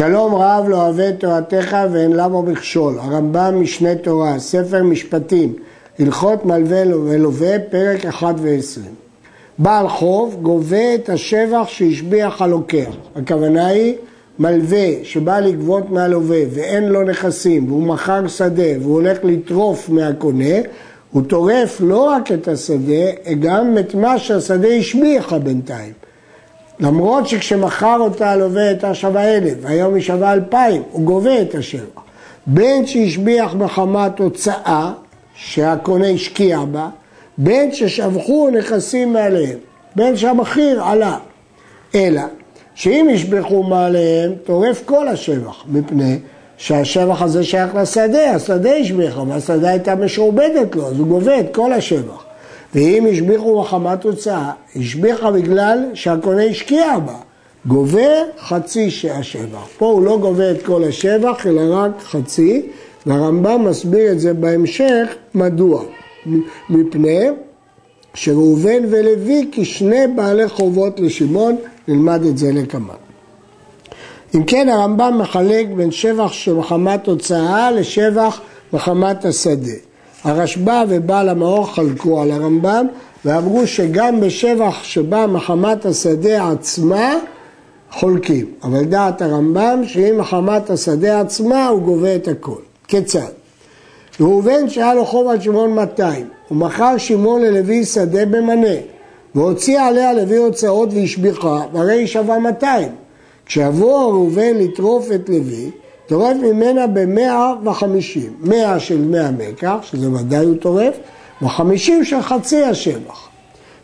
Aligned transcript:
שלום 0.00 0.34
רב 0.34 0.68
לא 0.68 0.76
אוהב 0.76 1.10
תורתך 1.10 1.76
ואין 1.92 2.12
למה 2.12 2.42
מכשול. 2.42 2.98
הרמב"ם 2.98 3.60
משנה 3.60 3.94
תורה, 3.94 4.38
ספר 4.38 4.82
משפטים, 4.82 5.54
הלכות 5.98 6.44
מלווה 6.44 6.82
ולווה, 7.04 7.58
פרק 7.70 8.06
1 8.06 8.34
ו-20. 8.38 8.80
בעל 9.58 9.88
חוב 9.88 10.38
גובה 10.42 10.94
את 10.94 11.08
השבח 11.08 11.68
שהשביח 11.68 12.42
הלוקח. 12.42 12.90
הכוונה 13.16 13.66
היא 13.66 13.94
מלווה 14.38 14.88
שבא 15.02 15.40
לגבות 15.40 15.90
מהלווה 15.90 16.40
ואין 16.50 16.84
לו 16.84 17.02
נכסים 17.02 17.68
והוא 17.68 17.82
מכר 17.82 18.28
שדה 18.28 18.80
והוא 18.80 18.94
הולך 18.94 19.18
לטרוף 19.24 19.88
מהקונה, 19.88 20.54
הוא 21.10 21.22
טורף 21.22 21.80
לא 21.80 22.04
רק 22.04 22.32
את 22.32 22.48
השדה, 22.48 23.34
גם 23.40 23.78
את 23.78 23.94
מה 23.94 24.18
שהשדה 24.18 24.68
השביחה 24.68 25.38
בינתיים. 25.38 25.99
למרות 26.80 27.28
שכשמכר 27.28 27.96
אותה 28.00 28.30
הלווה 28.30 28.62
הייתה 28.62 28.94
שווה 28.94 29.36
אלף, 29.36 29.54
והיום 29.60 29.94
היא 29.94 30.02
שווה 30.02 30.32
אלפיים, 30.32 30.82
הוא 30.90 31.02
גובה 31.02 31.42
את 31.42 31.54
השבח. 31.54 32.00
בין 32.46 32.86
שהשביח 32.86 33.54
מחמת 33.54 34.18
הוצאה, 34.18 34.92
שהקונה 35.34 36.08
השקיע 36.08 36.60
בה, 36.72 36.88
בין 37.38 37.72
ששבחו 37.72 38.50
נכסים 38.50 39.12
מעליהם, 39.12 39.58
בין 39.96 40.16
שהמחיר 40.16 40.84
עלה. 40.84 41.16
אלא 41.94 42.22
שאם 42.74 43.08
ישבחו 43.10 43.62
מעליהם, 43.62 44.32
טורף 44.44 44.82
כל 44.84 45.08
השבח, 45.08 45.64
מפני 45.68 46.18
שהשבח 46.56 47.22
הזה 47.22 47.44
שייך 47.44 47.74
לשדה, 47.74 48.30
השדה 48.30 48.74
השביחה, 48.74 49.22
והשדה 49.22 49.70
הייתה 49.70 49.94
משועבדת 49.94 50.76
לו, 50.76 50.86
אז 50.86 50.98
הוא 50.98 51.06
גובה 51.06 51.40
את 51.40 51.54
כל 51.54 51.72
השבח. 51.72 52.24
ואם 52.74 53.06
השביחו 53.12 53.60
מחמת 53.60 54.04
הוצאה, 54.04 54.50
השביחה 54.76 55.30
בגלל 55.30 55.78
שהקונה 55.94 56.44
השקיע 56.44 56.98
בה, 56.98 57.14
גובה 57.66 58.08
חצי 58.38 58.90
השבח. 59.10 59.66
פה 59.78 59.86
הוא 59.86 60.02
לא 60.02 60.18
גובה 60.18 60.50
את 60.50 60.62
כל 60.62 60.84
השבח, 60.84 61.46
אלא 61.46 61.60
רק 61.74 61.90
חצי, 62.02 62.62
והרמב"ם 63.06 63.64
מסביר 63.64 64.12
את 64.12 64.20
זה 64.20 64.34
בהמשך, 64.34 65.14
מדוע? 65.34 65.82
מפני 66.70 67.26
שראובן 68.14 68.84
ולוי 68.90 69.48
כשני 69.52 70.06
בעלי 70.16 70.48
חובות 70.48 71.00
לשמעון, 71.00 71.56
נלמד 71.88 72.24
את 72.24 72.38
זה 72.38 72.52
לקמן. 72.52 72.94
אם 74.34 74.44
כן 74.44 74.68
הרמב"ם 74.68 75.18
מחלק 75.18 75.66
בין 75.76 75.90
שבח 75.90 76.32
של 76.32 76.54
מחמת 76.54 77.06
הוצאה 77.06 77.70
לשבח 77.70 78.40
מחמת 78.72 79.24
השדה. 79.24 79.89
הרשב"א 80.24 80.84
ובעל 80.88 81.28
המאור 81.28 81.74
חלקו 81.74 82.22
על 82.22 82.30
הרמב"ם 82.30 82.86
ואמרו 83.24 83.66
שגם 83.66 84.20
בשבח 84.20 84.82
שבא 84.82 85.26
מחמת 85.26 85.86
השדה 85.86 86.50
עצמה 86.50 87.14
חולקים. 87.90 88.46
אבל 88.62 88.84
דעת 88.84 89.22
הרמב"ם 89.22 89.82
שאם 89.86 90.14
מחמת 90.18 90.70
השדה 90.70 91.20
עצמה 91.20 91.68
הוא 91.68 91.82
גובה 91.82 92.14
את 92.14 92.28
הכל. 92.28 92.60
כיצד? 92.88 93.30
ראובן 94.20 94.68
שהיה 94.68 94.94
לו 94.94 95.04
חוב 95.04 95.28
על 95.28 95.40
שמעון 95.40 95.74
200, 95.74 96.26
הוא 96.48 96.58
מכר 96.58 96.98
שמעון 96.98 97.42
ללוי 97.42 97.84
שדה 97.84 98.26
במנה 98.26 98.76
והוציא 99.34 99.80
עליה 99.80 100.12
לוי 100.12 100.36
הוצאות 100.36 100.88
והשביחה 100.92 101.60
והרי 101.72 101.98
היא 101.98 102.06
שווה 102.06 102.38
200. 102.38 102.88
כשיבוא 103.46 104.12
ראובן 104.12 104.54
לטרוף 104.54 105.08
את 105.14 105.28
לוי 105.28 105.70
טורף 106.10 106.36
ממנה 106.42 106.86
במאה 106.86 107.54
וחמישים, 107.64 108.32
מאה 108.40 108.80
של 108.80 109.00
מאה 109.00 109.30
מקח, 109.30 109.76
שזה 109.82 110.10
ודאי 110.10 110.44
הוא 110.44 110.56
טורף, 110.56 110.94
וחמישים 111.42 112.04
של 112.04 112.22
חצי 112.22 112.62
השבח. 112.62 113.28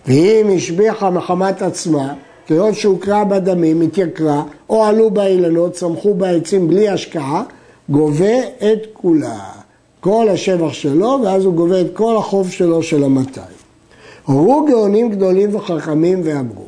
ואם 0.07 0.51
השביחה 0.57 1.11
מחמת 1.11 1.63
עצמה, 1.63 2.15
כיאות 2.47 2.75
שהוקרא 2.75 3.25
בדמים, 3.25 3.81
התייקרה, 3.81 4.43
או 4.71 4.85
עלו 4.85 5.11
באילנות, 5.11 5.73
צמחו 5.73 6.15
בעצים 6.15 6.69
בלי 6.69 6.89
השקעה, 6.89 7.43
גובה 7.89 8.39
את 8.59 8.87
כולה. 8.93 9.39
כל 10.01 10.29
השבח 10.29 10.73
שלו, 10.73 11.19
ואז 11.25 11.45
הוא 11.45 11.55
גובה 11.55 11.81
את 11.81 11.91
כל 11.93 12.17
החוב 12.17 12.51
שלו 12.51 12.83
של 12.83 13.05
המאתיים. 13.05 13.57
הורו 14.25 14.67
גאונים 14.69 15.11
גדולים 15.11 15.55
וחכמים 15.55 16.21
ואמרו, 16.25 16.67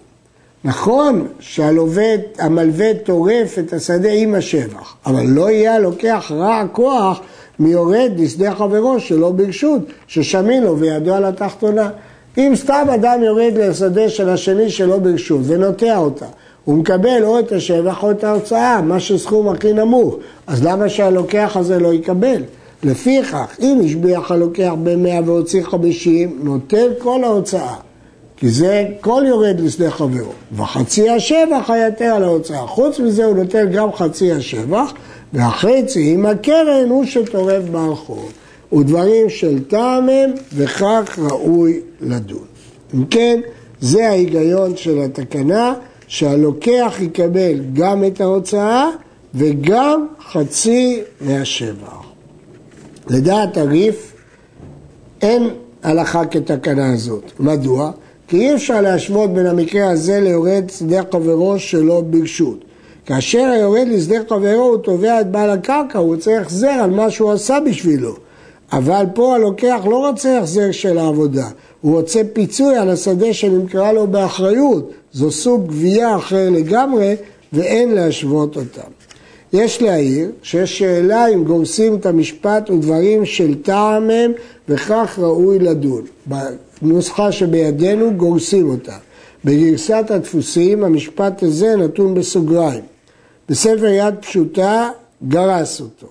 נכון 0.64 1.26
שהמלווה 1.40 2.94
טורף 3.04 3.58
את 3.58 3.72
השדה 3.72 4.10
עם 4.12 4.34
השבח, 4.34 4.94
אבל 5.06 5.26
לא 5.26 5.50
יהיה 5.50 5.74
הלוקח 5.74 6.32
רע 6.34 6.62
כוח 6.72 7.20
מיורד 7.58 8.12
לשדה 8.16 8.54
חברו 8.54 9.00
שלא 9.00 9.30
ברשות, 9.30 9.82
ששמין 10.06 10.62
לו 10.62 10.78
וידו 10.78 11.14
על 11.14 11.24
התחתונה. 11.24 11.90
אם 12.38 12.52
סתם 12.56 12.86
אדם 12.94 13.22
יורד 13.22 13.52
לשדה 13.56 14.08
של 14.08 14.28
השני 14.28 14.70
שלא 14.70 14.98
ברשות 14.98 15.40
ונוטע 15.44 15.96
אותה, 15.96 16.26
הוא 16.64 16.76
מקבל 16.76 17.24
או 17.24 17.38
את 17.38 17.52
השבח 17.52 18.02
או 18.02 18.10
את 18.10 18.24
ההוצאה, 18.24 18.82
מה 18.82 19.00
שסכום 19.00 19.48
הכי 19.48 19.72
נמוך, 19.72 20.16
אז 20.46 20.64
למה 20.64 20.88
שהלוקח 20.88 21.56
הזה 21.56 21.78
לא 21.78 21.92
יקבל? 21.94 22.42
לפיכך, 22.82 23.56
אם 23.60 23.80
השביח 23.84 24.30
הלוקח 24.30 24.72
במאה 24.82 25.20
והוציא 25.24 25.62
חמישים, 25.62 26.38
נוטל 26.42 26.88
כל 26.98 27.24
ההוצאה. 27.24 27.87
כי 28.38 28.48
זה 28.48 28.86
כל 29.00 29.22
יורד 29.26 29.60
לשדה 29.60 29.90
חברו, 29.90 30.32
וחצי 30.56 31.10
השבח 31.10 31.70
היתר 31.70 32.04
על 32.04 32.24
ההוצאה. 32.24 32.66
חוץ 32.66 33.00
מזה 33.00 33.24
הוא 33.24 33.36
נותן 33.36 33.72
גם 33.72 33.92
חצי 33.92 34.32
השבח, 34.32 34.92
והחצי 35.32 36.12
עם 36.14 36.26
הקרן 36.26 36.88
הוא 36.88 37.04
שטורף 37.04 37.62
ברחוב. 37.64 38.32
ודברים 38.72 39.28
של 39.28 39.64
טעם 39.64 40.08
הם, 40.08 40.30
וכך 40.52 41.18
ראוי 41.18 41.80
לדון. 42.00 42.44
אם 42.94 43.04
כן, 43.04 43.40
זה 43.80 44.08
ההיגיון 44.08 44.76
של 44.76 44.98
התקנה, 44.98 45.74
שהלוקח 46.06 46.96
יקבל 47.00 47.60
גם 47.72 48.04
את 48.04 48.20
ההוצאה 48.20 48.88
וגם 49.34 50.06
חצי 50.32 51.00
מהשבח. 51.20 52.02
לדעת 53.08 53.56
הריף, 53.56 54.12
אין 55.22 55.48
הלכה 55.82 56.24
כתקנה 56.24 56.92
הזאת. 56.92 57.32
מדוע? 57.40 57.90
כי 58.28 58.36
אי 58.36 58.54
אפשר 58.54 58.80
להשוות 58.80 59.34
בין 59.34 59.46
המקרה 59.46 59.90
הזה 59.90 60.20
ליורד 60.20 60.64
שדה 60.78 61.00
חברו 61.12 61.58
שלא 61.58 62.00
ברשות. 62.00 62.64
כאשר 63.06 63.38
היורד 63.38 63.88
לשדה 63.88 64.16
חברו 64.28 64.62
הוא 64.62 64.76
תובע 64.76 65.20
את 65.20 65.30
בעל 65.30 65.50
הקרקע, 65.50 65.98
הוא 65.98 66.14
רוצה 66.14 66.40
החזר 66.40 66.68
על 66.68 66.90
מה 66.90 67.10
שהוא 67.10 67.32
עשה 67.32 67.58
בשבילו. 67.66 68.16
אבל 68.72 69.04
פה 69.14 69.34
הלוקח 69.34 69.80
לא 69.84 70.08
רוצה 70.08 70.38
החזר 70.38 70.72
של 70.72 70.98
העבודה, 70.98 71.48
הוא 71.80 71.96
רוצה 71.96 72.20
פיצוי 72.32 72.76
על 72.76 72.90
השדה 72.90 73.32
שנמכרה 73.32 73.92
לו 73.92 74.06
באחריות. 74.06 74.90
זו 75.12 75.30
סוג 75.30 75.66
גבייה 75.66 76.16
אחר 76.16 76.50
לגמרי 76.50 77.16
ואין 77.52 77.94
להשוות 77.94 78.56
אותם. 78.56 78.97
יש 79.52 79.82
להעיר 79.82 80.30
שיש 80.42 80.78
שאלה 80.78 81.28
אם 81.28 81.44
גורסים 81.44 81.94
את 81.94 82.06
המשפט 82.06 82.70
ודברים 82.70 83.24
של 83.26 83.62
טעם 83.62 84.10
הם 84.10 84.32
וכך 84.68 85.18
ראוי 85.22 85.58
לדון. 85.58 86.02
בנוסחה 86.82 87.32
שבידינו 87.32 88.14
גורסים 88.16 88.68
אותה. 88.68 88.96
בגרסת 89.44 90.04
הדפוסים 90.10 90.84
המשפט 90.84 91.42
הזה 91.42 91.76
נתון 91.76 92.14
בסוגריים. 92.14 92.82
בספר 93.48 93.86
יד 93.86 94.14
פשוטה 94.20 94.90
גרס 95.28 95.80
אותו. 95.80 96.06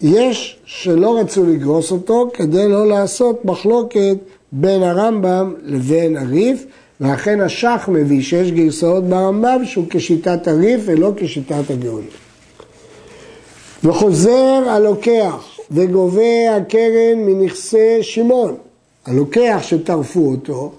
יש 0.00 0.58
שלא 0.64 1.18
רצו 1.18 1.46
לגרוס 1.46 1.92
אותו 1.92 2.30
כדי 2.34 2.68
לא 2.68 2.88
לעשות 2.88 3.44
מחלוקת 3.44 4.16
בין 4.52 4.82
הרמב"ם 4.82 5.54
לבין 5.62 6.16
הריף, 6.16 6.64
ואכן 7.00 7.40
השח 7.40 7.88
מביא 7.92 8.22
שיש 8.22 8.50
גרסאות 8.52 9.04
ברמב"ם 9.04 9.64
שהוא 9.64 9.84
כשיטת 9.90 10.48
הריף 10.48 10.80
ולא 10.84 11.12
כשיטת 11.16 11.70
הגאונים. 11.70 12.21
וחוזר 13.84 14.62
הלוקח 14.68 15.58
וגובה 15.70 16.56
הקרן 16.56 17.16
מנכסי 17.16 18.02
שמעון. 18.02 18.54
הלוקח 19.06 19.58
שטרפו 19.62 20.20
אותו 20.20 20.72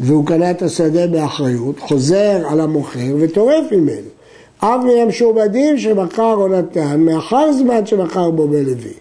והוא 0.00 0.26
קנה 0.26 0.50
את 0.50 0.62
השדה 0.62 1.06
באחריות, 1.06 1.80
חוזר 1.80 2.42
על 2.48 2.60
המוכר 2.60 3.16
וטורף 3.20 3.72
ממנו. 3.72 4.08
אף 4.58 4.84
מן 4.84 4.98
המשועבדים 5.02 5.78
שמכר 5.78 6.34
או 6.34 6.48
נתן 6.48 7.00
מאחר 7.00 7.52
זמן 7.52 7.86
שמכר 7.86 8.30
בו 8.30 8.48
בלוי. 8.48 8.92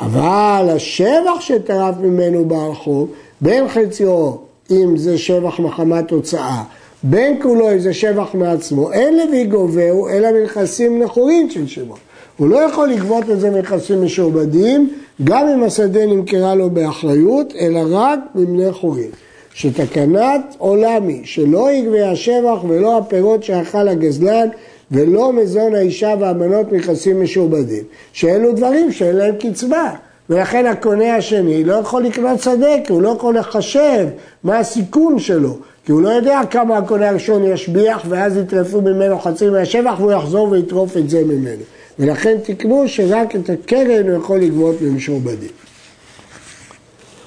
אבל 0.00 0.68
השבח 0.76 1.40
שטרף 1.40 1.94
ממנו 2.00 2.44
בעל 2.44 2.74
חוב, 2.74 3.10
בין 3.40 3.68
חציו 3.68 4.32
אם 4.70 4.96
זה 4.96 5.18
שבח 5.18 5.60
מחמת 5.60 6.10
הוצאה, 6.10 6.62
בין 7.02 7.42
כולו 7.42 7.72
אם 7.72 7.78
זה 7.78 7.94
שבח 7.94 8.34
מעצמו, 8.34 8.92
אין 8.92 9.18
לוי 9.18 9.44
גובהו 9.44 10.08
אלא 10.08 10.28
מנכסים 10.32 11.02
נכורים 11.02 11.50
של 11.50 11.66
שמעון. 11.66 11.98
הוא 12.40 12.48
לא 12.48 12.56
יכול 12.56 12.88
לגבות 12.88 13.30
את 13.30 13.40
זה 13.40 13.50
מנכסים 13.50 14.04
משועבדים, 14.04 14.90
גם 15.24 15.48
אם 15.48 15.62
השדה 15.62 16.06
נמכרה 16.06 16.54
לו 16.54 16.70
באחריות, 16.70 17.54
אלא 17.60 17.80
רק 17.90 18.18
מבני 18.34 18.72
חורין. 18.72 19.10
שתקנת 19.54 20.54
עולמי, 20.58 21.22
שלא 21.24 21.72
יגבה 21.72 22.10
השבח 22.10 22.64
ולא 22.68 22.98
הפירות 22.98 23.44
שאכל 23.44 23.88
הגזלן, 23.88 24.48
ולא 24.90 25.32
מזון 25.32 25.74
האישה 25.74 26.14
והבנות 26.20 26.72
נכסים 26.72 27.22
משועבדים. 27.22 27.84
שאלו 28.12 28.52
דברים 28.52 28.92
שאין 28.92 29.16
להם 29.16 29.34
קצבה. 29.36 29.90
ולכן 30.30 30.66
הקונה 30.66 31.16
השני 31.16 31.64
לא 31.64 31.74
יכול 31.74 32.02
לקנות 32.02 32.40
שדה, 32.40 32.74
כי 32.84 32.92
הוא 32.92 33.02
לא 33.02 33.08
יכול 33.08 33.38
לחשב 33.38 34.06
מה 34.44 34.58
הסיכון 34.58 35.18
שלו. 35.18 35.56
כי 35.84 35.92
הוא 35.92 36.02
לא 36.02 36.08
יודע 36.08 36.40
כמה 36.50 36.78
הקונה 36.78 37.08
הראשון 37.08 37.44
ישביח 37.44 38.02
ואז 38.08 38.36
יטרפו 38.36 38.80
ממנו 38.80 39.18
חצי 39.18 39.48
מהשבח 39.48 39.94
והוא 39.98 40.12
יחזור 40.12 40.50
ויטרוף 40.50 40.96
את 40.96 41.10
זה 41.10 41.24
ממנו. 41.24 41.62
ולכן 42.00 42.38
תקנו 42.44 42.88
שרק 42.88 43.36
את 43.36 43.50
הקרן 43.50 44.08
הוא 44.08 44.16
יכול 44.16 44.38
לגבות 44.38 44.82
ממשועבדים. 44.82 45.50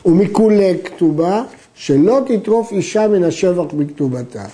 ומכולי 0.05 0.73
כתובה, 0.83 1.43
שלא 1.75 2.21
תטרוף 2.27 2.71
אישה 2.71 3.07
מן 3.07 3.23
השבח 3.23 3.73
בכתובתה. 3.73 4.45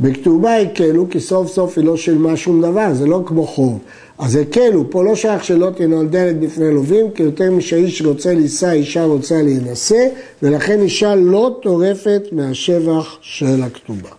בכתובה 0.00 0.56
הקלו, 0.56 1.10
כי 1.10 1.20
סוף 1.20 1.48
סוף 1.48 1.78
היא 1.78 1.84
לא 1.84 1.96
שילמה 1.96 2.36
שום 2.36 2.62
דבר, 2.62 2.94
זה 2.94 3.06
לא 3.06 3.22
כמו 3.26 3.46
חוב. 3.46 3.78
אז 4.18 4.36
הקלו, 4.36 4.90
פה 4.90 5.04
לא 5.04 5.14
שייך 5.14 5.44
שלא 5.44 5.70
תנולדלת 5.76 6.40
בפני 6.40 6.74
לווים, 6.74 7.10
כי 7.10 7.22
יותר 7.22 7.50
משאיש 7.50 8.02
רוצה 8.02 8.34
לישא, 8.34 8.70
אישה 8.70 9.04
רוצה 9.04 9.42
להינשא, 9.42 10.08
ולכן 10.42 10.80
אישה 10.82 11.14
לא 11.14 11.58
טורפת 11.62 12.22
מהשבח 12.32 13.18
של 13.20 13.62
הכתובה. 13.62 14.17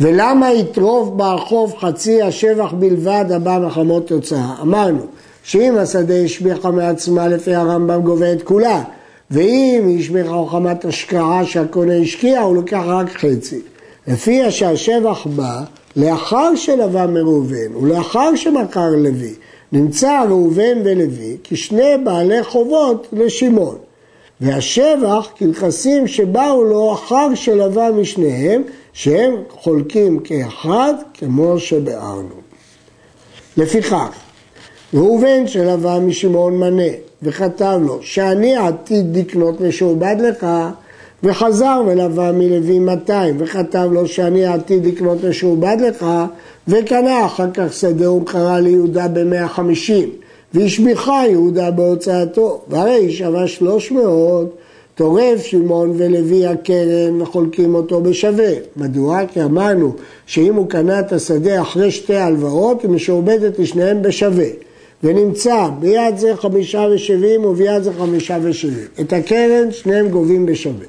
ולמה 0.00 0.52
יטרוף 0.52 1.08
ברחוב 1.08 1.74
חצי 1.78 2.22
השבח 2.22 2.72
בלבד 2.72 3.24
הבא 3.34 3.58
מחמות 3.66 4.06
תוצאה? 4.06 4.54
אמרנו 4.62 5.02
שאם 5.42 5.74
השדה 5.78 6.14
השביחה 6.14 6.70
מעצמה 6.70 7.28
לפי 7.28 7.54
הרמב"ם 7.54 8.02
גובה 8.02 8.32
את 8.32 8.42
כולה, 8.42 8.82
ואם 9.30 9.84
היא 9.86 9.98
השביחה 9.98 10.44
חמת 10.50 10.84
השקעה 10.84 11.44
שהקונה 11.44 11.96
השקיע, 11.96 12.40
הוא 12.40 12.56
לוקח 12.56 12.82
רק 12.86 13.10
חצי. 13.10 13.60
לפי 14.06 14.50
שהשבח 14.50 15.26
בא 15.26 15.62
לאחר 15.96 16.54
שלווה 16.56 17.06
מראובן 17.06 17.76
ולאחר 17.80 18.36
שמכר 18.36 18.90
לוי, 18.90 19.34
נמצא 19.72 20.24
ראובן 20.28 20.78
ולוי 20.84 21.36
כשני 21.44 21.92
בעלי 22.04 22.42
חובות 22.44 23.06
לשמעון. 23.12 23.76
והשבח 24.40 25.28
כנכסים 25.36 26.06
שבאו 26.06 26.64
לו 26.64 26.92
אחר 26.92 27.34
שלווה 27.34 27.90
משניהם, 27.90 28.62
שהם 28.92 29.34
חולקים 29.50 30.20
כאחד, 30.20 30.94
כמו 31.14 31.58
שביארנו. 31.58 32.34
לפיכך, 33.56 34.08
ראובן 34.94 35.46
שלווה 35.46 36.00
משמעון 36.00 36.58
מנה, 36.58 36.92
וכתב 37.22 37.80
לו, 37.86 37.98
שאני 38.02 38.56
עתיד 38.56 39.16
לקנות 39.16 39.60
משועבד 39.60 40.16
לך, 40.18 40.46
וחזר 41.22 41.82
ולווה 41.86 42.32
מלוי 42.32 42.78
200, 42.78 43.36
וכתב 43.38 43.88
לו 43.92 44.06
שאני 44.08 44.46
עתיד 44.46 44.86
לקנות 44.86 45.24
משועבד 45.24 45.76
לך, 45.80 46.06
וקנה 46.68 47.26
אחר 47.26 47.50
כך 47.54 47.72
שדה 47.72 48.12
ומכרה 48.12 48.60
ליהודה 48.60 49.08
ב-150, 49.08 49.92
והשביחה 50.54 51.22
יהודה 51.30 51.70
בהוצאתו, 51.70 52.60
והרי 52.68 52.90
היא 52.90 53.10
שווה 53.10 53.48
300, 53.48 54.56
טורף 55.00 55.42
שמעון 55.42 55.92
ולוי 55.96 56.46
הקרן 56.46 57.22
וחולקים 57.22 57.74
אותו 57.74 58.00
בשווה. 58.00 58.52
מדוע? 58.76 59.26
כי 59.32 59.42
אמרנו 59.42 59.92
שאם 60.26 60.54
הוא 60.54 60.68
קנה 60.68 61.00
את 61.00 61.12
השדה 61.12 61.62
אחרי 61.62 61.90
שתי 61.90 62.16
הלוואות, 62.16 62.82
היא 62.82 62.90
משועבדת 62.90 63.58
לשניהם 63.58 64.02
בשווה. 64.02 64.46
ונמצא 65.04 65.68
ביד 65.80 66.16
זה 66.16 66.36
חמישה 66.36 66.86
ושבעים 66.94 67.44
וביד 67.44 67.82
זה 67.82 67.92
חמישה 67.92 68.38
ושבעים. 68.42 68.86
את 69.00 69.12
הקרן 69.12 69.72
שניהם 69.72 70.08
גובים 70.08 70.46
בשווה. 70.46 70.86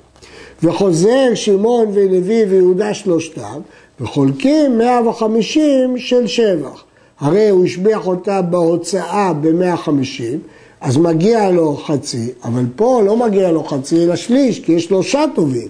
וחוזר 0.63 1.35
שמעון 1.35 1.87
ולוי 1.93 2.45
ויהודה 2.45 2.93
שלושתם, 2.93 3.59
וחולקים 4.01 4.77
150 4.77 5.97
של 5.97 6.27
שבח. 6.27 6.83
הרי 7.19 7.49
הוא 7.49 7.65
השביח 7.65 8.07
אותה 8.07 8.41
בהוצאה 8.41 9.33
ב-150, 9.33 10.37
אז 10.81 10.97
מגיע 10.97 11.51
לו 11.51 11.77
חצי, 11.77 12.31
אבל 12.43 12.65
פה 12.75 13.01
לא 13.05 13.17
מגיע 13.17 13.51
לו 13.51 13.63
חצי 13.63 14.03
אלא 14.03 14.15
שליש, 14.15 14.59
כי 14.59 14.71
יש 14.71 14.85
שלושה 14.85 15.23
טובים. 15.35 15.67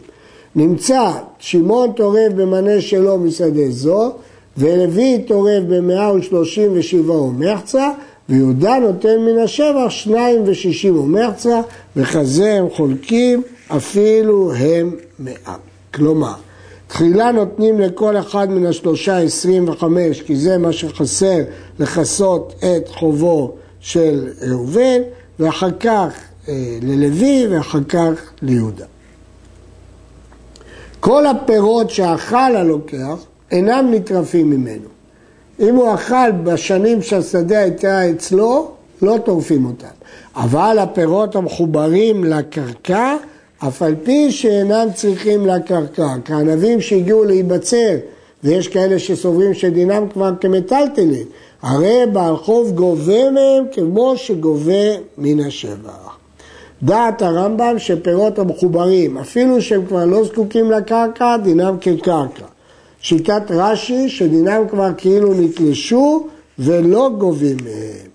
נמצא 0.55 1.11
שמעון 1.39 1.91
טורף 1.91 2.33
במנה 2.35 2.81
שלו 2.81 3.17
משדה 3.17 3.69
זו, 3.69 4.11
ולוי 4.57 5.23
טורף 5.27 5.63
ב-137 5.67 7.11
ומחצה, 7.11 7.89
ויהודה 8.29 8.79
נותן 8.79 9.17
מן 9.19 9.37
השבח 9.37 9.89
שניים 9.89 10.41
ושישים 10.45 10.99
ומחצה, 10.99 11.61
וכזה 11.95 12.53
הם 12.53 12.69
חולקים 12.69 13.41
אפילו 13.67 14.53
הם 14.53 14.95
מאה. 15.19 15.55
כלומר, 15.93 16.33
תחילה 16.87 17.31
נותנים 17.31 17.79
לכל 17.79 18.17
אחד 18.17 18.49
מן 18.49 18.65
השלושה 18.65 19.17
עשרים 19.17 19.69
וחמש, 19.69 20.21
כי 20.21 20.35
זה 20.35 20.57
מה 20.57 20.71
שחסר 20.71 21.37
לכסות 21.79 22.53
את 22.59 22.89
חובו 22.89 23.53
של 23.81 24.29
ראובן, 24.41 25.01
ואחר 25.39 25.71
כך 25.79 26.13
אה, 26.47 26.77
ללוי 26.81 27.47
ואחר 27.47 27.83
כך 27.83 28.31
ליהודה. 28.41 28.85
כל 30.99 31.25
הפירות 31.25 31.89
שאכל 31.89 32.55
הלוקח 32.55 33.25
אינם 33.51 33.87
נטרפים 33.91 34.49
ממנו. 34.49 34.87
אם 35.59 35.75
הוא 35.75 35.93
אכל 35.93 36.31
בשנים 36.31 37.01
שהשדה 37.01 37.59
הייתה 37.59 38.09
אצלו, 38.11 38.71
לא 39.01 39.17
טורפים 39.25 39.65
אותם. 39.65 39.87
אבל 40.35 40.79
הפירות 40.79 41.35
המחוברים 41.35 42.23
לקרקע, 42.23 43.15
אף 43.67 43.81
על 43.81 43.95
פי 44.03 44.31
שאינם 44.31 44.87
צריכים 44.95 45.47
לקרקע, 45.47 46.07
כענבים 46.25 46.81
שהגיעו 46.81 47.23
להיבצר, 47.23 47.95
ויש 48.43 48.67
כאלה 48.67 48.99
שסוברים 48.99 49.53
שדינם 49.53 50.09
כבר 50.13 50.31
כמטלטלים, 50.41 51.25
הרי 51.61 51.99
בעל 52.13 52.37
חוב 52.37 52.71
גובה 52.71 53.31
מהם 53.31 53.63
כמו 53.71 54.13
שגובה 54.17 54.97
מן 55.17 55.39
השבח. 55.39 56.17
דעת 56.83 57.21
הרמב"ם 57.21 57.75
שפירות 57.77 58.39
המחוברים, 58.39 59.17
אפילו 59.17 59.61
שהם 59.61 59.85
כבר 59.85 60.05
לא 60.05 60.23
זקוקים 60.23 60.71
לקרקע, 60.71 61.37
דינם 61.37 61.77
כקרקע. 61.81 62.45
שיטת 63.01 63.43
רש"י, 63.49 64.09
שדינם 64.09 64.63
כבר 64.69 64.89
כאילו 64.97 65.33
נתלשו 65.33 66.27
ולא 66.59 67.09
גובים 67.17 67.57
מהם. 67.63 68.11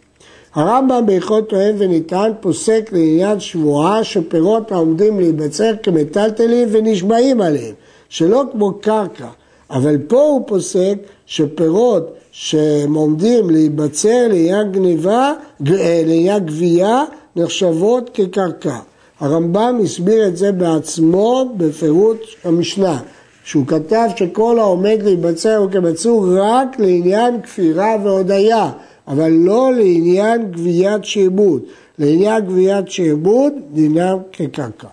הרמב"ם 0.54 1.06
בהלכות 1.06 1.52
אוהב 1.52 1.74
וניתן 1.78 2.32
פוסק 2.40 2.90
לעניין 2.92 3.40
שבועה 3.40 4.04
שפירות 4.04 4.72
העומדים 4.72 5.20
להיבצר 5.20 5.72
כמטלטלים 5.82 6.68
ונשבעים 6.72 7.40
עליהם, 7.40 7.74
שלא 8.08 8.42
כמו 8.52 8.72
קרקע, 8.80 9.28
אבל 9.70 9.98
פה 10.08 10.20
הוא 10.20 10.46
פוסק 10.46 10.94
שפירות 11.26 12.14
שהם 12.30 12.94
עומדים 12.94 13.50
להיבצר 13.50 14.28
לעניין 14.28 14.72
גניבה, 14.72 15.32
אה, 15.66 16.02
לעניין 16.06 16.46
גבייה, 16.46 17.04
נחשבות 17.36 18.10
כקרקע. 18.14 18.78
הרמב"ם 19.20 19.78
הסביר 19.84 20.28
את 20.28 20.36
זה 20.36 20.52
בעצמו 20.52 21.54
בפירוט 21.56 22.20
המשנה, 22.44 22.98
שהוא 23.44 23.66
כתב 23.66 24.08
שכל 24.16 24.58
העומד 24.58 24.98
להיבצר 25.02 25.56
הוא 25.56 25.70
כמצור 25.70 26.26
רק 26.38 26.78
לעניין 26.78 27.42
כפירה 27.42 27.96
והודיה, 28.04 28.70
אבל 29.08 29.30
לא 29.30 29.72
לעניין 29.74 30.50
גביית 30.50 31.04
שעבוד. 31.04 31.62
לעניין 31.98 32.46
גביית 32.46 32.90
שעבוד 32.90 33.52
דינם 33.72 34.18
כקרקע. 34.32 34.88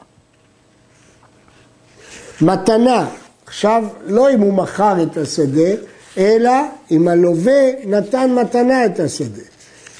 מתנה, 2.41 3.07
עכשיו 3.53 3.83
לא 4.05 4.33
אם 4.33 4.39
הוא 4.39 4.53
מכר 4.53 5.03
את 5.03 5.17
השדה, 5.17 5.69
אלא 6.17 6.51
אם 6.91 7.07
הלווה 7.07 7.61
נתן 7.85 8.31
מתנה 8.31 8.85
את 8.85 8.99
השדה, 8.99 9.41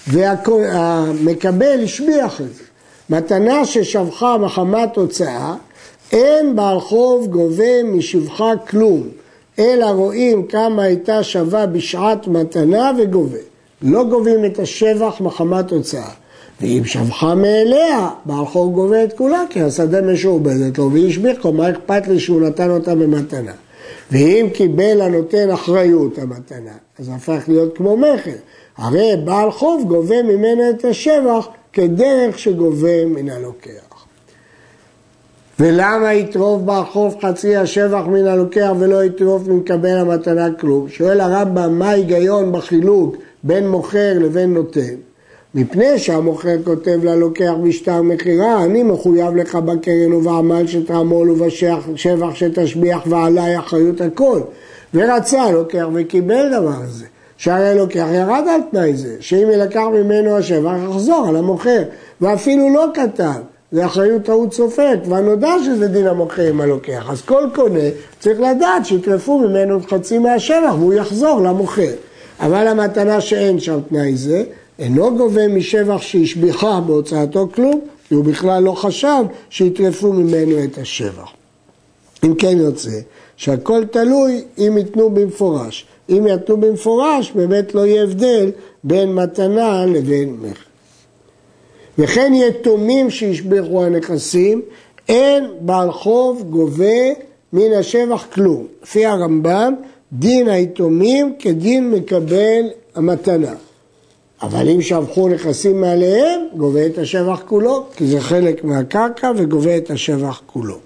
והמקבל 0.07 1.83
השביח 1.83 2.41
את 2.41 2.55
זה. 2.55 2.63
מתנה 3.09 3.65
ששבחה 3.65 4.37
מחמת 4.37 4.95
הוצאה, 4.95 5.55
אין 6.11 6.55
בעל 6.55 6.79
חוב 6.79 7.27
גובה 7.27 7.83
משבחה 7.83 8.51
כלום, 8.69 9.07
אלא 9.59 9.85
רואים 9.85 10.47
כמה 10.47 10.83
הייתה 10.83 11.23
שווה 11.23 11.65
בשעת 11.65 12.27
מתנה 12.27 12.91
וגובה. 12.99 13.37
לא 13.81 14.03
גובים 14.03 14.45
את 14.45 14.59
השבח 14.59 15.21
מחמת 15.21 15.71
הוצאה. 15.71 16.09
ואם 16.63 16.85
שבחה 16.85 17.35
מאליה, 17.35 18.09
בעל 18.25 18.45
חוב 18.45 18.73
גובה 18.73 19.03
את 19.03 19.13
כולה, 19.13 19.43
כי 19.49 19.61
השדה 19.61 20.01
משועבדת 20.01 20.77
לו 20.77 20.91
והשביח 20.91 21.45
לו, 21.45 21.51
מה 21.51 21.69
אכפת 21.69 22.07
לי 22.07 22.19
שהוא 22.19 22.41
נתן 22.41 22.69
אותה 22.69 22.95
במתנה? 22.95 23.51
ואם 24.11 24.47
קיבל 24.53 25.01
הנותן 25.01 25.49
אחריות 25.49 26.19
המתנה, 26.19 26.71
אז 26.99 27.11
הפך 27.15 27.43
להיות 27.47 27.77
כמו 27.77 27.97
מכר. 27.97 28.35
הרי 28.77 29.11
בעל 29.25 29.51
חוב 29.51 29.85
גובה 29.87 30.23
ממנו 30.23 30.69
את 30.69 30.85
השבח 30.85 31.47
כדרך 31.73 32.39
שגובה 32.39 33.05
מן 33.05 33.29
הלוקח. 33.29 34.05
ולמה 35.59 36.13
יטרוף 36.13 36.61
בעל 36.61 36.85
חוב 36.85 37.15
חצי 37.21 37.55
השבח 37.55 38.03
מן 38.07 38.27
הלוקח 38.27 38.71
ולא 38.79 39.03
יטרוף 39.03 39.47
ממקבל 39.47 39.97
המתנה 39.97 40.47
כלום? 40.59 40.89
שואל 40.89 41.21
הרמב"ם, 41.21 41.79
מה 41.79 41.89
ההיגיון 41.89 42.51
בחילוק 42.51 43.15
בין 43.43 43.69
מוכר 43.69 44.13
לבין 44.19 44.53
נותן? 44.53 45.12
מפני 45.55 45.99
שהמוכר 45.99 46.63
כותב 46.63 46.99
ללוקח 47.03 47.51
בשטר 47.63 48.01
מכירה, 48.01 48.63
אני 48.63 48.83
מחויב 48.83 49.35
לך 49.35 49.55
בקרן 49.55 50.13
ובעמל 50.13 50.67
שתעמול 50.67 51.29
ובשבח 51.29 52.33
שתשביח 52.33 53.03
ועליי 53.09 53.59
אחריות 53.59 54.01
הכל. 54.01 54.39
ורצה 54.93 55.51
לוקח 55.51 55.85
וקיבל 55.93 56.49
דבר 56.49 56.73
הזה. 56.83 57.05
שהרי 57.37 57.77
לוקח 57.77 58.05
ירד 58.13 58.43
על 58.49 58.61
תנאי 58.71 58.93
זה, 58.95 59.15
שאם 59.19 59.47
ילקח 59.53 59.83
ממנו 59.93 60.37
השבח 60.37 60.71
יחזור 60.89 61.25
על 61.29 61.35
המוכר, 61.35 61.83
ואפילו 62.21 62.73
לא 62.73 62.85
כתב, 62.93 63.41
זה 63.71 63.85
אחריות 63.85 64.23
טעות 64.23 64.53
סופר, 64.53 64.91
כבר 65.03 65.19
נודע 65.21 65.53
שזה 65.65 65.87
דין 65.87 66.07
המוכר 66.07 66.47
עם 66.47 66.61
הלוקח. 66.61 67.09
אז 67.09 67.21
כל 67.21 67.43
קונה 67.55 67.89
צריך 68.19 68.39
לדעת 68.39 68.85
שיטרפו 68.85 69.39
ממנו 69.39 69.79
חצי 69.89 70.17
מהשבח 70.17 70.73
והוא 70.77 70.93
יחזור 70.93 71.41
למוכר. 71.41 71.91
אבל 72.39 72.67
המתנה 72.67 73.21
שאין 73.21 73.59
שם 73.59 73.79
תנאי 73.89 74.15
זה, 74.15 74.43
אינו 74.79 75.17
גובה 75.17 75.47
משבח 75.47 76.01
שהשביחה 76.01 76.81
בהוצאתו 76.81 77.47
כלום, 77.55 77.81
כי 78.07 78.15
הוא 78.15 78.25
בכלל 78.25 78.63
לא 78.63 78.71
חשב 78.71 79.23
שיטרפו 79.49 80.13
ממנו 80.13 80.63
את 80.63 80.77
השבח. 80.77 81.31
אם 82.23 82.35
כן 82.35 82.57
יוצא 82.57 82.99
שהכל 83.37 83.85
תלוי 83.85 84.41
אם 84.57 84.77
ייתנו 84.77 85.09
במפורש. 85.09 85.85
אם 86.09 86.27
יתנו 86.27 86.57
במפורש, 86.57 87.31
באמת 87.31 87.75
לא 87.75 87.85
יהיה 87.85 88.03
הבדל 88.03 88.51
בין 88.83 89.13
מתנה 89.15 89.85
לבין 89.85 90.37
מכר. 90.41 90.61
וכן 91.97 92.33
יתומים 92.35 93.09
שישבחו 93.09 93.83
הנכסים, 93.83 94.61
אין 95.09 95.45
בעל 95.59 95.91
חוב 95.91 96.43
גובה 96.49 97.13
מן 97.53 97.73
השבח 97.73 98.25
כלום. 98.33 98.67
לפי 98.83 99.05
הרמב"ם, 99.05 99.73
דין 100.13 100.49
היתומים 100.49 101.33
כדין 101.39 101.91
מקבל 101.91 102.63
המתנה. 102.95 103.53
אבל 104.43 104.69
אם 104.69 104.81
שבחו 104.81 105.29
נכסים 105.29 105.81
מעליהם, 105.81 106.41
גובה 106.57 106.85
את 106.85 106.97
השבח 106.97 107.41
כולו, 107.47 107.85
כי 107.95 108.07
זה 108.07 108.21
חלק 108.21 108.63
מהקרקע 108.63 109.31
וגובה 109.35 109.77
את 109.77 109.91
השבח 109.91 110.41
כולו. 110.45 110.77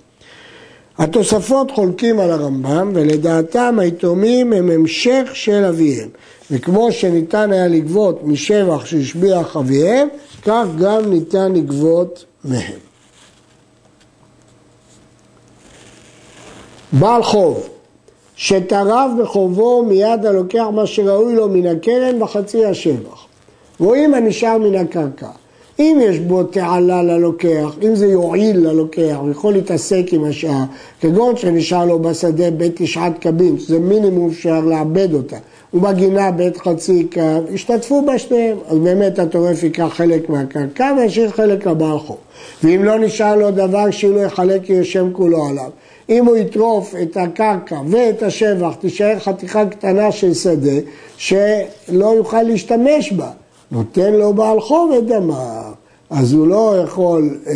התוספות 0.97 1.71
חולקים 1.71 2.19
על 2.19 2.31
הרמב"ם, 2.31 2.91
ולדעתם 2.93 3.79
היתומים 3.79 4.53
הם 4.53 4.69
המשך 4.69 5.29
של 5.33 5.65
אביהם. 5.65 6.09
וכמו 6.51 6.91
שניתן 6.91 7.51
היה 7.51 7.67
לגבות 7.67 8.23
משבח 8.23 8.85
שהשביח 8.85 9.57
אביהם, 9.57 10.07
כך 10.41 10.65
גם 10.79 11.09
ניתן 11.09 11.53
לגבות 11.53 12.25
מהם. 12.45 12.79
בעל 16.93 17.23
חוב 17.23 17.69
שטרף 18.35 19.11
בחובו 19.21 19.83
מיד 19.83 20.25
הלוקח 20.25 20.65
מה 20.73 20.87
שראוי 20.87 21.35
לו 21.35 21.49
מן 21.49 21.67
הקרן 21.67 22.21
וחצי 22.21 22.65
השבח. 22.65 23.26
רואים 23.79 24.13
הנשאר 24.13 24.57
מן 24.57 24.75
הקרקע. 24.75 25.27
אם 25.79 25.99
יש 26.03 26.19
בו 26.19 26.43
תעלה 26.43 27.03
ללוקח, 27.03 27.75
אם 27.83 27.95
זה 27.95 28.07
יועיל 28.07 28.57
ללוקח, 28.57 29.15
הוא 29.19 29.31
יכול 29.31 29.53
להתעסק 29.53 30.03
עם 30.11 30.23
השאר, 30.23 30.63
כגון 31.01 31.37
שנשאר 31.37 31.85
לו 31.85 31.99
בשדה 31.99 32.51
בית 32.51 32.73
תשעת 32.75 33.19
קבין, 33.19 33.59
שזה 33.59 33.79
מינימום 33.79 34.29
אפשר 34.29 34.59
לעבד 34.59 35.13
אותה, 35.13 35.35
ובגינה 35.73 36.31
בית 36.31 36.57
חצי 36.57 37.07
קו, 37.13 37.53
השתתפו 37.53 38.05
בה 38.05 38.17
שניהם, 38.17 38.57
אז 38.67 38.77
באמת 38.77 39.19
הטורף 39.19 39.63
ייקח 39.63 39.87
חלק 39.93 40.29
מהקרקע 40.29 40.93
וישאיר 40.97 41.29
חלק 41.29 41.67
לבעל 41.67 41.99
חוב. 41.99 42.17
ואם 42.63 42.83
לא 42.83 42.99
נשאר 42.99 43.35
לו 43.35 43.51
דבר 43.51 43.91
שהוא 43.91 44.15
לא 44.15 44.19
יחלק 44.19 44.63
כי 44.63 44.73
ישם 44.73 45.09
כולו 45.13 45.47
עליו, 45.47 45.69
אם 46.09 46.25
הוא 46.25 46.37
יטרוף 46.37 46.95
את 47.01 47.17
הקרקע 47.17 47.81
ואת 47.87 48.23
השבח, 48.23 48.75
תישאר 48.79 49.19
חתיכה 49.19 49.65
קטנה 49.65 50.11
של 50.11 50.33
שדה 50.33 50.79
שלא 51.17 52.13
יוכל 52.15 52.41
להשתמש 52.41 53.11
בה. 53.11 53.29
נותן 53.71 54.13
לו 54.13 54.33
בעל 54.33 54.61
חוב 54.61 54.91
את 54.91 55.05
דמה, 55.05 55.71
אז 56.09 56.33
הוא 56.33 56.47
לא 56.47 56.83
יכול 56.83 57.37
אה, 57.47 57.53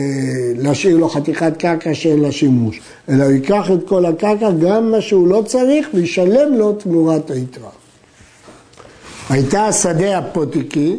להשאיר 0.55 0.97
לו 0.97 1.09
חתיכת 1.09 1.57
קרקע 1.57 1.93
שאין 1.93 2.19
לה 2.19 2.31
שימוש, 2.31 2.81
אלא 3.09 3.23
הוא 3.23 3.31
ייקח 3.31 3.71
את 3.73 3.87
כל 3.87 4.05
הקרקע, 4.05 4.51
גם 4.51 4.91
מה 4.91 5.01
שהוא 5.01 5.27
לא 5.27 5.43
צריך, 5.45 5.89
וישלם 5.93 6.53
לו 6.53 6.73
תמורת 6.73 7.31
היתרה. 7.31 7.69
הייתה 9.29 9.67
השדה 9.67 10.17
הפותיקי, 10.17 10.97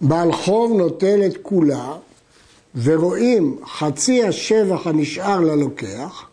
בעל 0.00 0.32
חוב 0.32 0.72
נוטל 0.72 1.20
את 1.26 1.36
כולה, 1.42 1.92
ורואים 2.82 3.56
חצי 3.66 4.24
השבח 4.24 4.86
הנשאר 4.86 5.40
ללוקח, 5.40 6.26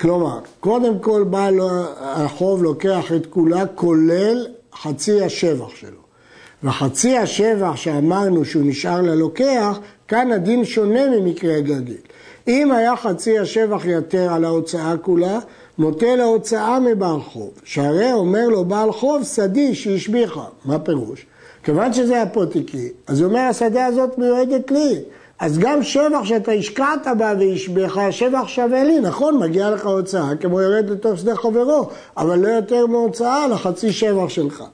כלומר, 0.00 0.38
קודם 0.60 0.98
כל 0.98 1.24
בעל 1.30 1.58
החוב 2.00 2.62
לוקח 2.62 3.12
את 3.16 3.26
כולה, 3.26 3.66
כולל 3.66 4.46
חצי 4.82 5.22
השבח 5.22 5.76
שלו. 5.76 6.07
וחצי 6.62 7.16
השבח 7.16 7.76
שאמרנו 7.76 8.44
שהוא 8.44 8.62
נשאר 8.66 9.00
ללוקח, 9.00 9.78
כאן 10.08 10.32
הדין 10.32 10.64
שונה 10.64 11.10
ממקרה 11.10 11.60
גגיל. 11.60 11.96
אם 12.48 12.72
היה 12.72 12.96
חצי 12.96 13.38
השבח 13.38 13.82
יתר 13.84 14.32
על 14.32 14.44
ההוצאה 14.44 14.96
כולה, 14.96 15.38
נוטל 15.78 16.20
ההוצאה 16.20 16.80
מבעל 16.80 17.20
חוב, 17.20 17.50
שהרי 17.64 18.12
אומר 18.12 18.48
לו 18.48 18.64
בעל 18.64 18.92
חוב 18.92 19.24
שדי 19.24 19.74
שהשביחה. 19.74 20.44
מה 20.64 20.78
פירוש? 20.78 21.26
כיוון 21.62 21.92
שזה 21.92 22.22
הפותיקי, 22.22 22.88
אז 23.06 23.20
הוא 23.20 23.28
אומר 23.28 23.40
השדה 23.40 23.86
הזאת 23.86 24.18
מיועדת 24.18 24.70
לי. 24.70 24.98
אז 25.38 25.58
גם 25.58 25.82
שבח 25.82 26.24
שאתה 26.24 26.52
השקעת 26.52 27.06
בה 27.18 27.34
והשביחה, 27.40 28.12
שבח 28.12 28.48
שווה 28.48 28.84
לי, 28.84 29.00
נכון, 29.00 29.38
מגיע 29.38 29.70
לך 29.70 29.86
הוצאה 29.86 30.36
כמו 30.36 30.60
יורד 30.60 30.90
לתוך 30.90 31.18
שדה 31.18 31.36
חברו, 31.36 31.88
אבל 32.16 32.38
לא 32.38 32.48
יותר 32.48 32.86
מהוצאה 32.86 33.48
לחצי 33.48 33.92
שבח 33.92 34.28
שלך. 34.28 34.64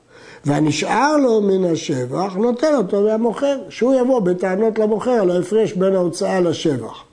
והנשאר 0.46 1.16
לו 1.16 1.40
מן 1.40 1.64
השבח, 1.64 2.34
נותן 2.36 2.74
אותו 2.74 3.02
מהמוכר, 3.02 3.58
שהוא 3.68 3.94
יבוא 3.94 4.20
בטענות 4.20 4.78
למוכר 4.78 5.10
על 5.10 5.30
ההפרש 5.30 5.72
בין 5.72 5.94
ההוצאה 5.94 6.40
לשבח. 6.40 7.04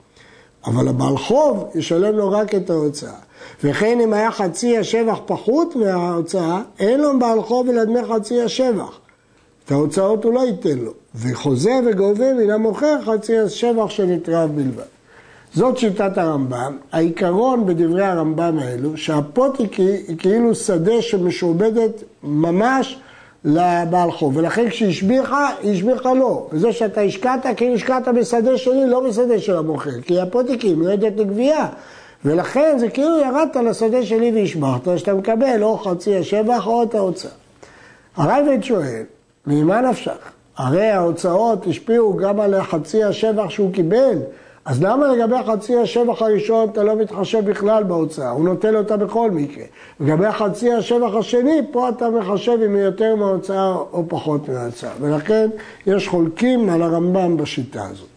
אבל 0.66 0.88
הבעל 0.88 1.16
חוב 1.16 1.64
ישלם 1.74 2.16
לו 2.16 2.30
רק 2.30 2.54
את 2.54 2.70
ההוצאה. 2.70 3.14
וכן 3.64 4.00
אם 4.00 4.12
היה 4.12 4.30
חצי 4.30 4.78
השבח 4.78 5.18
פחות 5.26 5.76
מההוצאה, 5.76 6.62
אין 6.78 7.00
לו 7.00 7.18
בעל 7.18 7.42
חוב 7.42 7.68
אלא 7.68 7.84
דמי 7.84 8.00
חצי 8.04 8.42
השבח. 8.42 8.98
את 9.64 9.70
ההוצאות 9.70 10.24
הוא 10.24 10.34
לא 10.34 10.40
ייתן 10.40 10.78
לו, 10.78 10.92
וחוזה 11.14 11.80
וגובה 11.86 12.34
מן 12.34 12.50
המוכר 12.50 12.96
חצי 13.04 13.38
השבח 13.38 13.90
שנתרב 13.90 14.50
בלבד. 14.54 14.82
זאת 15.54 15.78
שיטת 15.78 16.18
הרמב"ם. 16.18 16.76
העיקרון 16.92 17.66
בדברי 17.66 18.04
הרמב"ם 18.04 18.58
האלו, 18.58 18.96
שהפותיקי 18.96 19.82
היא 20.08 20.18
כאילו 20.18 20.54
שדה 20.54 21.02
שמשועבדת 21.02 22.02
ממש 22.22 23.00
לבעל 23.44 24.10
חוב, 24.10 24.36
ולכן 24.36 24.68
כשהשביחה, 24.68 25.50
השביחה 25.64 26.14
לו. 26.14 26.48
וזה 26.52 26.72
שאתה 26.72 27.00
השקעת, 27.00 27.46
כאילו 27.56 27.74
השקעת 27.74 28.08
בשדה 28.08 28.58
שלי, 28.58 28.86
לא 28.86 29.00
בשדה 29.08 29.38
של 29.38 29.56
המוכר, 29.56 30.00
כי 30.02 30.20
הפותיקים 30.20 30.78
מיועדת 30.78 31.16
לגבייה. 31.16 31.66
ולכן 32.24 32.76
זה 32.78 32.88
כאילו 32.88 33.18
ירדת 33.18 33.56
לשדה 33.56 34.06
שלי 34.06 34.32
והשבחת, 34.34 34.88
שאתה 34.96 35.14
מקבל 35.14 35.62
או 35.62 35.78
חצי 35.78 36.16
השבח 36.16 36.66
או 36.66 36.82
את 36.82 36.94
ההוצאה. 36.94 37.30
הרייבד 38.16 38.62
שואל, 38.62 39.02
ממה 39.46 39.80
נפשך? 39.80 40.32
הרי 40.56 40.90
ההוצאות 40.90 41.66
השפיעו 41.66 42.16
גם 42.16 42.40
על 42.40 42.62
חצי 42.62 43.04
השבח 43.04 43.50
שהוא 43.50 43.72
קיבל, 43.72 44.18
אז 44.64 44.82
למה 44.82 45.08
לגבי 45.08 45.36
חצי 45.46 45.76
השבח 45.76 46.22
הראשון 46.22 46.68
אתה 46.68 46.82
לא 46.82 46.96
מתחשב 46.96 47.50
בכלל 47.50 47.82
בהוצאה? 47.82 48.30
הוא 48.30 48.44
נוטל 48.44 48.76
אותה 48.76 48.96
בכל 48.96 49.30
מקרה. 49.30 49.64
לגבי 50.00 50.32
חצי 50.32 50.72
השבח 50.72 51.14
השני, 51.18 51.60
פה 51.70 51.88
אתה 51.88 52.10
מחשב 52.10 52.58
אם 52.66 52.74
היא 52.74 52.84
יותר 52.84 53.16
מההוצאה 53.16 53.74
או 53.74 54.04
פחות 54.08 54.48
מההוצאה. 54.48 54.90
ולכן 55.00 55.50
יש 55.86 56.08
חולקים 56.08 56.68
על 56.68 56.82
הרמב"ם 56.82 57.36
בשיטה 57.36 57.86
הזאת. 57.86 58.08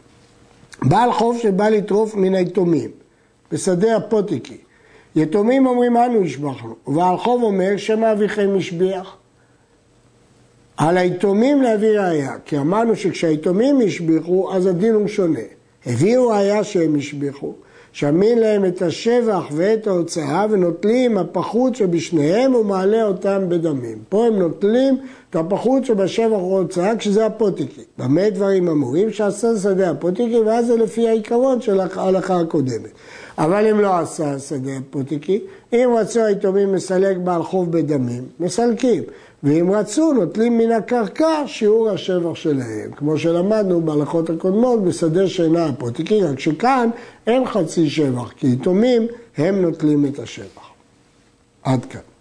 בעל 0.82 1.12
חוב 1.12 1.38
שבא 1.38 1.70
לטרוף 1.70 2.16
מן 2.16 2.36
היתומים, 2.36 2.92
בשדה 3.52 3.96
הפותיקי. 3.98 4.58
יתומים 5.16 5.66
אומרים 5.66 5.98
אנו 5.98 6.24
השבחנו, 6.24 6.76
ובעל 6.88 7.18
חוב 7.18 7.44
אומר 7.44 7.78
שמא 7.78 8.12
אביכם 8.12 8.50
השביח. 8.58 9.16
על 10.78 10.98
היתומים 10.98 11.62
להביא 11.62 12.00
ראייה, 12.00 12.34
כי 12.46 12.58
אמרנו 12.58 12.96
שכשהיתומים 12.96 13.80
השביחו 13.86 14.54
אז 14.54 14.66
הדין 14.66 14.94
הוא 14.94 15.08
שונה. 15.08 15.40
הביאו 15.86 16.28
ראיה 16.28 16.64
שהם 16.64 16.96
השביחו, 16.96 17.54
שמין 17.92 18.40
להם 18.40 18.66
את 18.66 18.82
השבח 18.82 19.44
ואת 19.52 19.88
ההוצאה 19.88 20.46
ונוטלים 20.50 21.18
הפחות 21.18 21.76
שבשניהם 21.76 22.56
ומעלה 22.56 23.04
אותם 23.04 23.42
בדמים. 23.50 23.98
פה 24.10 24.26
הם 24.26 24.40
נוטלים 24.40 24.98
את 25.30 25.36
הפחות 25.36 25.86
שבשבח 25.86 26.38
ההוצאה 26.38 26.96
כשזה 26.96 27.26
הפותיקי. 27.26 27.82
במה 27.98 28.30
דברים 28.30 28.68
אמורים? 28.68 29.12
שעשה 29.12 29.48
שדה 29.64 29.92
הפותיקי 29.92 30.40
ואז 30.40 30.68
זה 30.68 30.76
לפי 30.76 31.08
העיקרון 31.08 31.62
של 31.62 31.80
ההלכה 31.80 32.40
הקודמת. 32.40 32.92
אבל 33.38 33.68
אם 33.68 33.80
לא 33.80 34.00
עשה 34.00 34.40
שדה 34.40 34.72
הפותיקי, 34.78 35.40
אם 35.74 35.90
רצו 35.98 36.20
היתומים 36.20 36.76
לסלק 36.76 37.18
בעל 37.18 37.44
חוב 37.44 37.72
בדמים, 37.72 38.24
מסלקים. 38.40 39.04
ואם 39.46 39.72
רצו, 39.72 40.14
נוטלים 40.14 40.58
מן 40.58 40.72
הקרקע 40.72 41.44
שיעור 41.48 41.90
השבח 41.90 42.36
שלהם, 42.36 42.92
כמו 42.96 43.18
שלמדנו 43.18 43.82
בהלכות 43.82 44.30
הקודמות 44.30 44.84
בשדה 44.84 45.28
שאינה 45.28 45.66
הפותיקי, 45.66 46.24
רק 46.24 46.40
שכאן 46.40 46.90
אין 47.28 47.46
חצי 47.46 47.90
שבח, 47.90 48.32
כי 48.32 48.48
יתומים 48.48 49.08
הם 49.38 49.62
נוטלים 49.62 50.06
את 50.06 50.20
השבח. 50.20 50.70
עד 51.64 51.86
כאן. 51.86 52.15